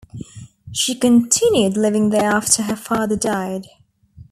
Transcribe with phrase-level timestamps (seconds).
[0.71, 3.67] She continued living there after her father died.